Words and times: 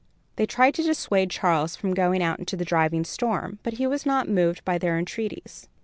They 0.35 0.47
tried 0.47 0.73
to 0.73 0.81
dissuade 0.81 1.29
Charles 1.29 1.75
from 1.75 1.93
going 1.93 2.23
out 2.23 2.39
into 2.39 2.57
the 2.57 2.65
driving 2.65 3.03
storm; 3.05 3.59
but 3.61 3.73
he 3.73 3.85
was 3.85 4.03
not 4.03 4.27
moved 4.27 4.65
by 4.65 4.79
their 4.79 4.97
entreaties. 4.97 5.69